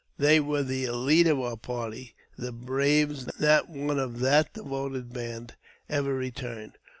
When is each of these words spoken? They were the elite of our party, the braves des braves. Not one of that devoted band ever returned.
They 0.17 0.39
were 0.39 0.63
the 0.63 0.85
elite 0.85 1.27
of 1.27 1.39
our 1.39 1.55
party, 1.57 2.15
the 2.35 2.51
braves 2.51 3.25
des 3.25 3.25
braves. 3.25 3.39
Not 3.39 3.69
one 3.69 3.99
of 3.99 4.19
that 4.21 4.51
devoted 4.55 5.13
band 5.13 5.53
ever 5.89 6.15
returned. 6.15 6.79